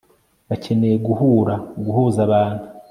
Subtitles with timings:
[0.49, 1.55] bakeneye guhura
[1.85, 2.63] guhuza abantu